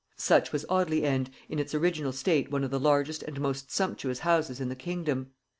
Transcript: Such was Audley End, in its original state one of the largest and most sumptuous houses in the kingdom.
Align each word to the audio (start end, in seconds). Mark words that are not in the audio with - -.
Such 0.17 0.51
was 0.51 0.65
Audley 0.67 1.03
End, 1.03 1.29
in 1.47 1.59
its 1.59 1.75
original 1.75 2.11
state 2.11 2.49
one 2.49 2.63
of 2.63 2.71
the 2.71 2.79
largest 2.79 3.21
and 3.21 3.39
most 3.39 3.69
sumptuous 3.69 4.17
houses 4.17 4.59
in 4.59 4.67
the 4.67 4.75
kingdom. 4.75 5.29